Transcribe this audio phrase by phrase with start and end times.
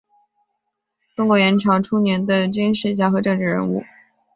[1.15, 3.83] 中国元朝初年的军事家和政治人物。